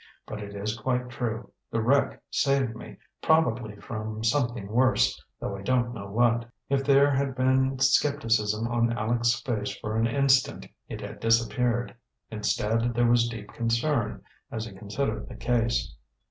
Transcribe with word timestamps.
But 0.25 0.41
it 0.41 0.55
is 0.55 0.75
quite 0.79 1.09
true; 1.11 1.51
the 1.69 1.79
wreck 1.79 2.23
saved 2.31 2.75
me, 2.75 2.97
probably, 3.21 3.75
from 3.75 4.23
something 4.23 4.67
worse, 4.67 5.23
though 5.39 5.55
I 5.55 5.61
don't 5.61 5.93
know 5.93 6.07
what." 6.09 6.45
If 6.69 6.83
there 6.83 7.11
had 7.11 7.35
been 7.35 7.77
skepticism 7.77 8.67
on 8.67 8.97
Aleck's 8.97 9.39
face 9.41 9.77
for 9.77 9.95
an 9.97 10.07
instant 10.07 10.65
it 10.89 11.01
had 11.01 11.19
disappeared. 11.19 11.93
Instead, 12.31 12.95
there 12.95 13.05
was 13.05 13.29
deep 13.29 13.53
concern, 13.53 14.23
as 14.49 14.65
he 14.65 14.73
considered 14.73 15.29
the 15.29 15.35
case. 15.35 15.93